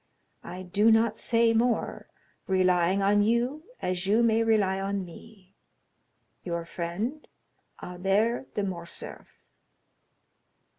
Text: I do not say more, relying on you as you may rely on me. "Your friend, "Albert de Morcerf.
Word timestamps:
I 0.43 0.63
do 0.63 0.89
not 0.91 1.15
say 1.15 1.53
more, 1.53 2.09
relying 2.47 3.03
on 3.03 3.21
you 3.21 3.65
as 3.83 4.07
you 4.07 4.23
may 4.23 4.41
rely 4.43 4.79
on 4.81 5.05
me. 5.05 5.53
"Your 6.43 6.65
friend, 6.65 7.27
"Albert 7.83 8.55
de 8.55 8.63
Morcerf. 8.63 9.43